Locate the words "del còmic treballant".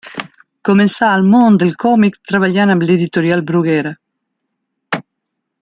1.63-2.75